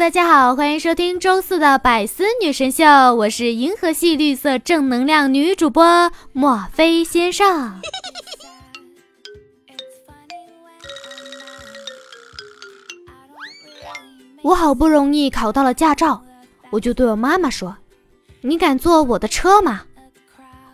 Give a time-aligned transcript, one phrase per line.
[0.00, 7.78] 大家好，欢迎收听周四的百思女神秀，我是银河系绿色正能量女主播莫非先生。
[14.40, 16.24] 我好不容易考到了驾照，
[16.70, 17.76] 我就对我妈妈说
[18.40, 19.82] ：“你敢坐我的车吗？”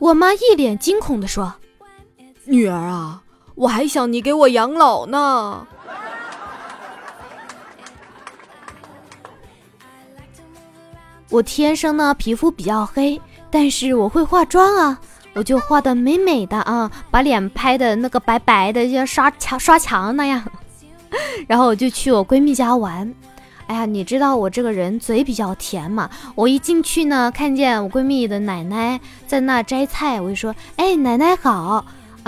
[0.00, 1.54] 我妈一脸惊恐地说
[2.44, 3.22] ：“女儿啊，
[3.54, 5.64] 我还想你给我养老呢。”
[11.32, 13.18] 我天生呢皮肤比较黑，
[13.50, 15.00] 但是我会化妆啊，
[15.32, 20.44] 我就画的美美的啊，把脸拍的那个白白的，就像刷墙刷墙那样。
[21.48, 23.10] 然后我就去我闺蜜家玩。
[23.66, 31.84] 哎呀，你知道我这个人嘴比较甜嘛，我一进去呢，看见我闺蜜的奶奶在那摘菜，我就说：“哎，奶奶好啊！”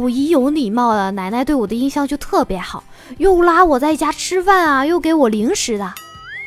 [0.00, 2.82] 我一有礼貌了，奶奶对我的印象就特别好，
[3.18, 5.92] 又拉我在家吃饭啊，又给我零食的。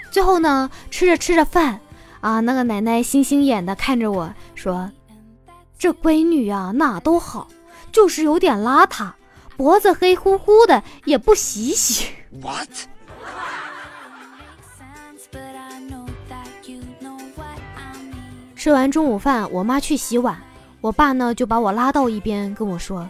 [0.09, 1.79] 最后呢，吃着吃着饭。
[2.21, 4.91] 啊，那个奶奶星星眼的看着我说
[5.79, 7.47] ：“这闺女啊，哪都好，
[7.93, 9.11] 就是有点邋遢，
[9.55, 12.07] 脖子黑乎乎的，也不洗洗。”
[12.41, 12.67] What？
[18.55, 20.37] 吃完中午饭，我妈去洗碗，
[20.81, 23.09] 我爸呢就把我拉到一边跟我说：“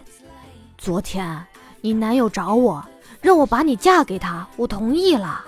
[0.78, 1.44] 昨天
[1.82, 2.86] 你男友找我，
[3.22, 5.44] 让我把你嫁给他，我同意了。”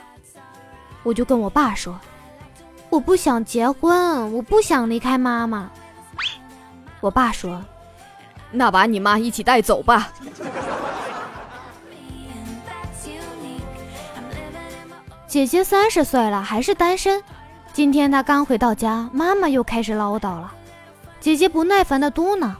[1.03, 1.99] 我就跟我爸说。
[2.91, 5.71] 我不想结婚，我不想离开妈妈。
[6.99, 7.63] 我爸说
[8.51, 10.11] ：“那把你妈一起带走吧。”
[15.25, 17.23] 姐姐三十岁了还是单身。
[17.71, 20.51] 今天她刚回到家，妈妈又开始唠叨了。
[21.21, 22.51] 姐姐不耐烦的嘟囔：“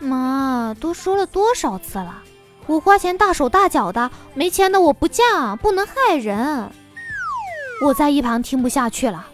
[0.00, 2.22] 妈，都说了多少次了，
[2.66, 6.70] 我花钱大手大脚的，没钱的我不嫁，不能害人。”
[7.80, 9.26] 我在一旁听不下去了，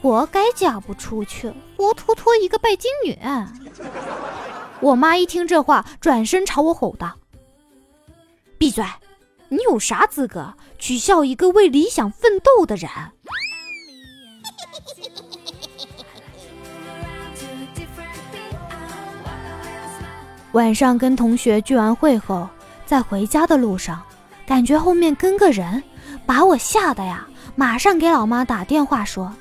[0.00, 3.18] 活该嫁不出去，活脱脱一个拜金女。
[4.80, 7.16] 我妈一听这话，转身朝我吼道
[8.58, 8.84] ：“闭嘴！
[9.48, 12.88] 你有啥资格取笑一个为理想奋斗的人？”
[20.52, 22.48] 晚上跟同学聚完会后，
[22.86, 24.00] 在回家的路上，
[24.46, 25.82] 感觉后面跟个人，
[26.24, 27.27] 把我吓得呀！
[27.58, 29.34] 马上给老妈打电话说：“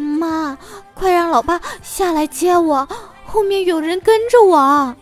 [0.00, 0.56] 妈，
[0.94, 2.88] 快让老爸下来接我，
[3.26, 4.96] 后面有人跟着我。”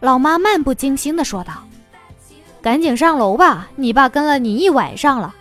[0.00, 1.52] 老妈漫不经心的说道
[2.62, 5.34] ：“赶紧上楼吧，你爸跟了你一晚上了。”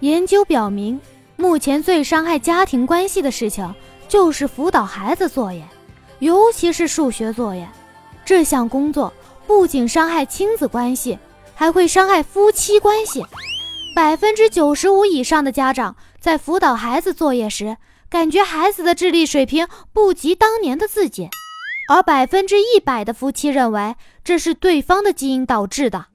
[0.00, 0.98] 研究表明，
[1.36, 3.74] 目前最伤害家庭关系的事情
[4.08, 5.62] 就是辅导孩子作业，
[6.20, 7.68] 尤其是数学作业，
[8.24, 9.12] 这项工作。
[9.46, 11.18] 不仅伤害亲子关系，
[11.54, 13.24] 还会伤害夫妻关系。
[13.94, 17.76] 百分之九十五以上的家长在辅导孩子作业时，
[18.08, 21.28] 感觉孩子的智力水平不及当年的自己，
[21.90, 23.94] 而百分之一百的夫妻认为
[24.24, 26.06] 这是对方的基因导致的。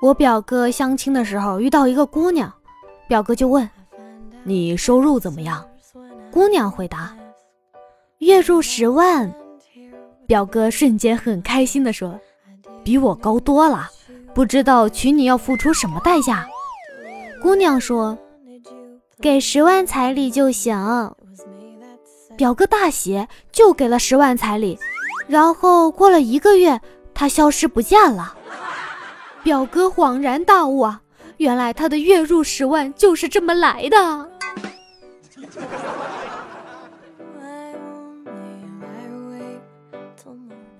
[0.00, 2.52] 我表哥相亲的时候遇到一个姑娘，
[3.08, 3.68] 表哥就问
[4.44, 5.66] ：“你收入怎么样？”
[6.34, 7.16] 姑娘回答
[8.18, 9.32] ：“月入十万。”
[10.26, 12.18] 表哥瞬间很开心地说
[12.82, 13.88] ：“比我高多了，
[14.34, 16.44] 不知道娶你要付出什么代价？”
[17.40, 18.18] 姑娘说
[19.22, 20.74] ：“给十万彩礼就行。”
[22.36, 24.76] 表哥大喜，就给了十万彩礼。
[25.28, 26.80] 然后过了一个月，
[27.14, 28.34] 他消失不见了。
[29.44, 31.00] 表哥恍然大悟啊，
[31.36, 34.33] 原来他的月入十万就是这么来的。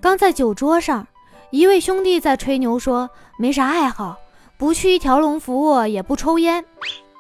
[0.04, 1.06] 刚在酒桌上，
[1.48, 4.19] 一位兄弟在吹牛说没啥爱好，
[4.59, 6.62] 不去一条龙服务，也不抽烟。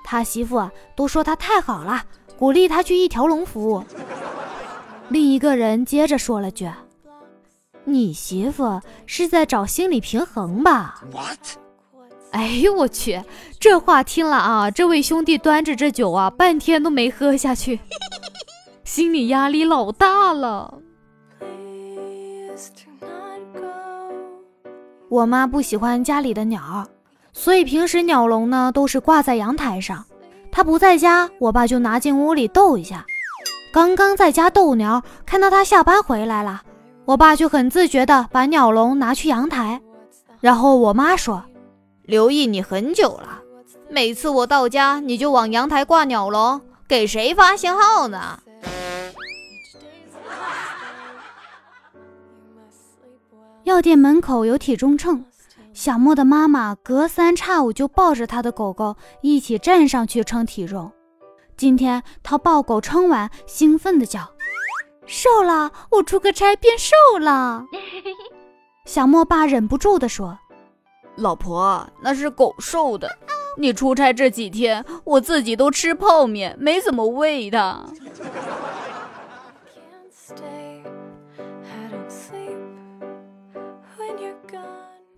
[0.04, 2.04] 他媳妇啊都说他太好了，
[2.38, 3.82] 鼓励他去一条龙服务。
[5.08, 6.70] 另一个人接着说了句
[7.84, 11.38] ：“你媳妇是在找心理平衡吧？” What？
[12.32, 13.18] 哎呦我去，
[13.58, 17.80] 这话听了啊，这位兄弟端着这酒啊，半天都没喝下去，
[18.84, 20.80] 心理压力老大了。
[25.14, 26.84] 我妈不喜欢家里的鸟，
[27.32, 30.04] 所以平时鸟笼呢都是挂在阳台上。
[30.50, 33.06] 她不在家，我爸就拿进屋里逗一下。
[33.72, 36.62] 刚刚在家逗鸟，看到他下班回来了，
[37.04, 39.80] 我爸就很自觉的把鸟笼拿去阳台。
[40.40, 41.44] 然后我妈说
[42.02, 43.38] ：“留意你很久了，
[43.88, 48.40] 每次我到家你就往阳台挂鸟笼，给谁发信号呢？”
[53.64, 55.24] 药店门口有体重秤，
[55.72, 60.92] 小莫的妈妈隔三差五就抱着他的狗狗一起站上去称体重。
[61.56, 64.20] 今天他抱狗称完，兴奋地叫
[65.06, 65.72] ：“瘦了！
[65.92, 67.64] 我出个差变瘦了！”
[68.84, 70.38] 小莫爸忍不住地说
[71.16, 73.08] ：“老婆，那是狗瘦的。
[73.56, 77.82] 你出差这几天，我自己都吃泡面，没怎么喂它。”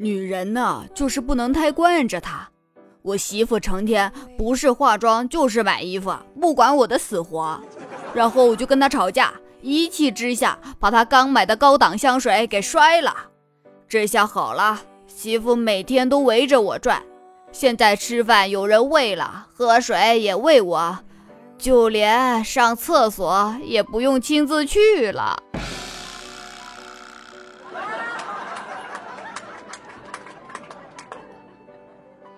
[0.06, 2.48] 女人呢，就是不能太惯着她。
[3.02, 7.60] 我媳妇成天不是化妆就是买衣服，不管我的死活。
[8.14, 13.12] 然后我就跟她吵架，一气之下把她刚买的高档香水给摔了。
[13.88, 17.02] 这下好了，媳妇每天都围着我转。
[17.50, 20.98] 现在吃饭有人喂了，喝水也喂我，
[21.58, 25.42] 就连上厕所也不用亲自去了。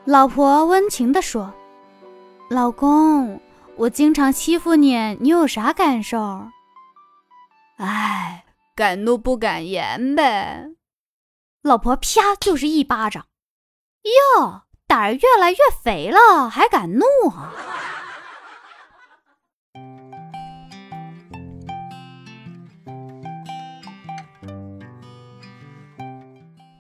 [0.09, 1.53] 老婆温情地说
[2.49, 3.39] ：“老公，
[3.77, 6.47] 我经常欺负你，你有啥感受？”
[7.77, 10.71] 哎，敢怒不敢言呗。
[11.61, 13.27] 老婆啪就是一巴掌。
[14.39, 17.53] 哟，胆儿越来越肥了，还敢怒啊？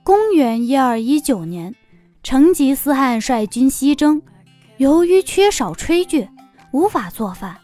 [0.03, 1.75] 公元一二一九年。
[2.29, 4.21] 成吉思汗率军西征，
[4.77, 6.29] 由于缺少炊具，
[6.73, 7.57] 无法做饭。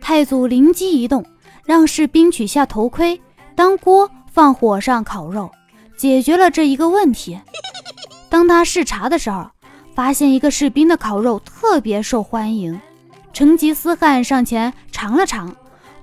[0.00, 1.24] 太祖灵机一动，
[1.64, 3.20] 让士兵取下头盔
[3.54, 5.48] 当锅放火上烤肉，
[5.96, 7.38] 解决了这一个问题。
[8.28, 9.46] 当他视察的时候，
[9.94, 12.80] 发现一个士兵的烤肉特别受欢迎。
[13.32, 15.54] 成吉思汗上前尝了尝，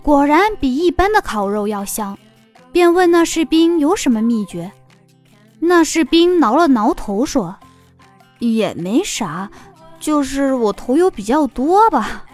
[0.01, 2.17] 果然比一般的烤肉要香，
[2.71, 4.71] 便问那士兵有什么秘诀。
[5.59, 7.57] 那士兵挠了挠头说。
[8.39, 9.49] 也没啥，
[9.99, 12.25] 就是我头油比较多吧。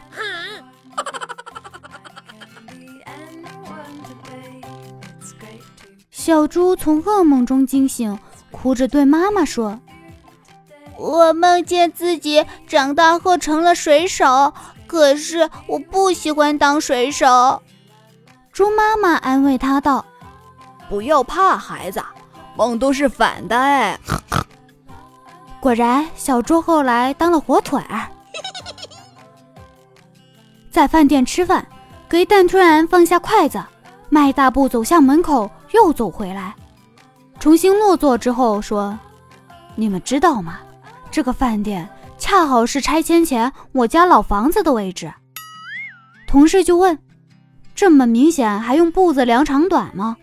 [6.11, 8.17] 小猪从噩梦中惊醒，
[8.49, 9.79] 哭着对妈妈说
[10.97, 14.51] ：“我梦见自己长大后成了水手，
[14.87, 17.61] 可是我不喜欢当水手。”
[18.51, 20.03] 猪妈妈安慰他道
[20.89, 22.01] ：“不要怕，孩子，
[22.57, 23.99] 梦都是反的哎。”
[25.65, 28.07] 果然，小猪后来当了火腿儿。
[30.69, 31.67] 在饭店吃饭，
[32.07, 33.59] 给蛋突然放下筷子，
[34.09, 36.53] 迈大步走向门口，又走回来，
[37.39, 38.95] 重新落座之后说
[39.73, 40.59] ：“你们知道吗？
[41.09, 41.89] 这个饭店
[42.19, 45.12] 恰好是拆迁前我家老房子的位置。”
[46.29, 46.95] 同事就问
[47.73, 50.15] ：“这么明显，还用步子量长短吗？”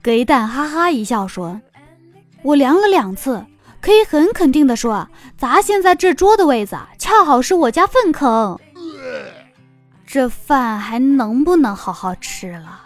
[0.00, 1.60] 给蛋哈哈一笑说
[2.44, 3.44] ：“我量了两次。”
[3.80, 8.58] 可以很肯定的说，咱现在这桌的位子恰好是我家粪坑，
[10.04, 12.80] 这饭还能不能好好吃了？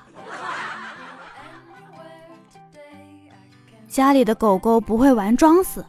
[3.89, 5.85] 家里的狗狗不会玩装死，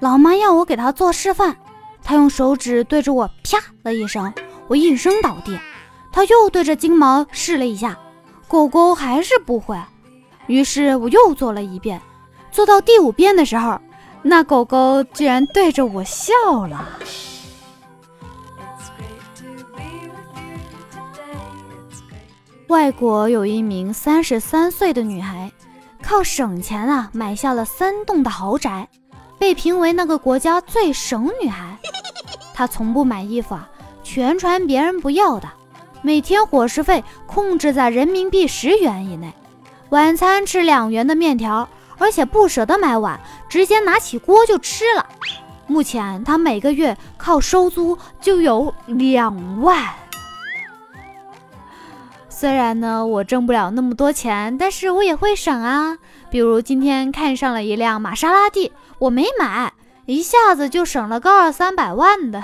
[0.00, 1.54] 老妈要我给它做示范，
[2.02, 4.32] 它用手指对着我啪了一声，
[4.66, 5.58] 我应声倒地。
[6.10, 7.96] 它又对着金毛试了一下，
[8.48, 9.78] 狗狗还是不会，
[10.46, 12.00] 于是我又做了一遍，
[12.50, 13.78] 做到第五遍的时候。
[14.22, 16.32] 那狗狗居然对着我笑
[16.66, 16.88] 了。
[22.66, 25.50] 外国有一名三十三岁的女孩，
[26.02, 28.86] 靠省钱啊买下了三栋的豪宅，
[29.38, 31.78] 被评为那个国家最省女孩。
[32.52, 33.66] 她从不买衣服啊，
[34.02, 35.48] 全穿别人不要的，
[36.02, 39.32] 每天伙食费控制在人民币十元以内，
[39.88, 41.66] 晚餐吃两元的面条。
[41.98, 45.06] 而且不舍得买碗，直接拿起锅就吃了。
[45.66, 49.84] 目前他每个月靠收租就有两万。
[52.28, 55.98] 虽然呢，我挣不了那么多钱，但是我也会省啊。
[56.30, 59.72] 比如今天看上了一辆玛莎拉蒂，我没买，
[60.06, 62.42] 一下子就省了个二三百万的。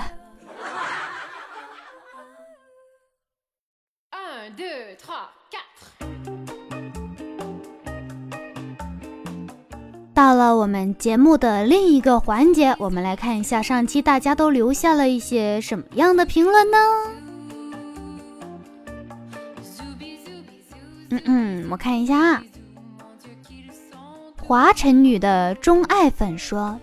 [10.15, 16.77] 到了我们节目的另一个环节，我们来看一下上期大家都留下了一些什么样的评论呢？
[21.09, 22.41] 嗯嗯，我看一下啊。
[24.41, 26.79] 华晨宇的钟爱粉说，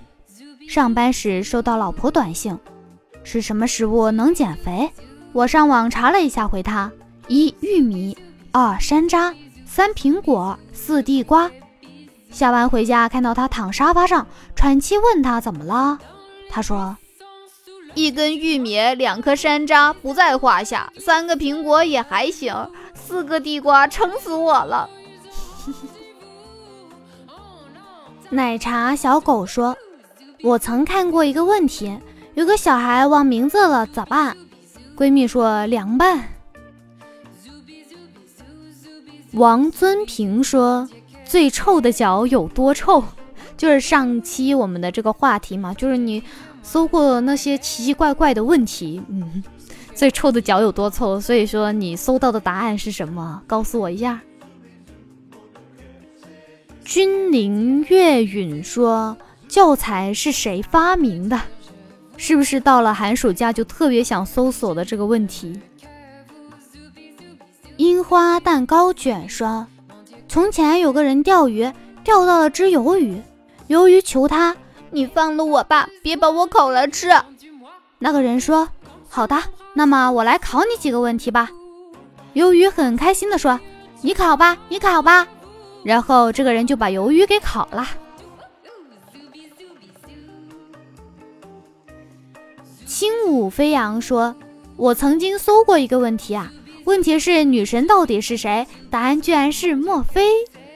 [0.68, 2.58] 上班时收到老婆短信，
[3.24, 4.90] 吃什么食物能减肥？
[5.32, 6.92] 我上网查了一下，回他：
[7.28, 8.14] 一玉米，
[8.50, 9.34] 二山楂，
[9.64, 11.50] 三苹果，四地瓜。
[12.32, 15.98] 下班回家看到他躺沙发上喘气，问他怎么了？
[16.50, 16.96] 他说
[17.94, 24.88] ：“一根玉米，两颗山楂不在话下，三个苹果也还行，四个地瓜撑死我了。”
[28.30, 29.76] 奶茶小狗说
[30.42, 31.96] ：“我曾看过一个问题，
[32.34, 34.34] 有个小孩忘名字了，咋办？”
[34.96, 36.28] 闺蜜说：“凉拌。”
[39.34, 40.88] 王尊平说
[41.32, 43.02] ：“最臭的脚有多臭？”
[43.56, 46.22] 就是上期我们的这个话题嘛，就是你
[46.62, 49.42] 搜过那些奇奇怪怪的问题，嗯，
[49.94, 51.18] 最臭的脚有多臭？
[51.18, 53.42] 所以说你搜到的答案是什么？
[53.46, 54.20] 告诉我一下。
[56.84, 59.16] 君临月允说
[59.48, 61.40] ：“教材是谁发明的？
[62.18, 65.58] 是不是到了寒暑假就特别想搜索的这个问题？”
[67.78, 69.66] 樱花蛋糕卷说
[70.32, 71.70] ：“从前有个人钓鱼，
[72.02, 73.20] 钓到了只鱿鱼，
[73.68, 74.56] 鱿鱼求他
[74.90, 77.10] ：‘你放了我吧，别把我烤了吃。’
[78.00, 78.66] 那个人说
[79.10, 79.38] ：‘好的，
[79.74, 81.50] 那么我来考你几个问题吧。’
[82.32, 83.60] 鱿鱼很开心地说
[84.00, 85.28] ：‘你考吧，你考吧。’
[85.84, 87.86] 然后这个人就把鱿鱼给烤了。”
[92.86, 94.34] 轻舞飞扬说
[94.76, 96.50] ：“我曾经搜过一个问题啊。”
[96.84, 98.66] 问题是女神到底是谁？
[98.90, 100.26] 答案居然是墨菲。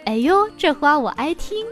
[0.05, 1.65] 哎呦，这话我爱听。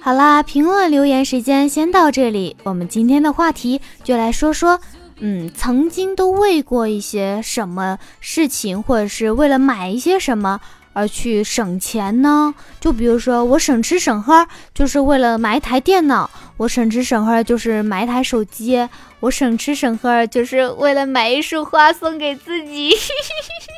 [0.00, 2.56] 好啦，评论留言时间先到这里。
[2.62, 4.78] 我们今天的话题就来说说，
[5.18, 10.60] 嗯，曾经都为过一些什么事情，或者是为了买一些什么。
[10.92, 12.54] 而去省钱呢？
[12.80, 18.88] 就比如说，我省吃省喝，就是为了买一台电脑；我省吃省喝，就是买一台手机；
[19.20, 22.92] 我省吃省喝，就是为了买一束花送给自己。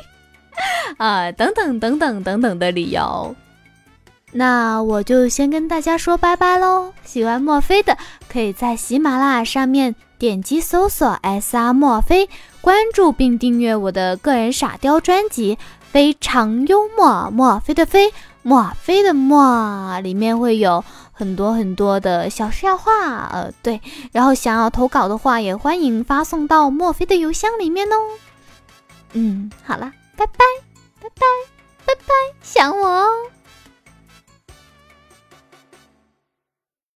[0.97, 3.35] 啊，等等等等等等的理由。
[4.31, 6.93] 那我就先跟大家说拜拜喽！
[7.03, 7.97] 喜欢墨菲的，
[8.31, 12.29] 可以在喜马拉雅上面点击搜索 “S R 墨菲”，
[12.61, 15.57] 关注并订阅我的个人傻雕专辑。
[15.91, 20.85] 非常幽默，墨菲的菲，墨菲的墨，里面会有
[21.19, 23.81] 很多很多的小笑话，呃，对。
[24.13, 27.95] 然后想要投稿的话，也欢迎发送到墨菲的邮箱里面哦。
[29.11, 30.37] 嗯，好了，拜拜，
[31.01, 31.25] 拜拜，
[31.85, 32.03] 拜拜，
[32.41, 33.07] 想我哦。